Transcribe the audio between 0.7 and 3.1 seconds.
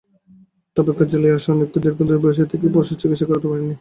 তবে কার্যালয়ে আসা অনেকেই দীর্ঘক্ষণ বসে থেকেও পশুর